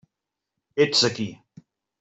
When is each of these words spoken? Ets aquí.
Ets 0.85 1.05
aquí. 1.11 1.29